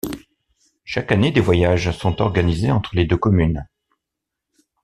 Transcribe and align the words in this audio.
Chaque 0.83 1.11
année 1.11 1.29
des 1.29 1.41
voyages 1.41 1.91
sont 1.95 2.23
organisés 2.23 2.71
entre 2.71 2.95
les 2.95 3.05
deux 3.05 3.17
communes. 3.17 3.67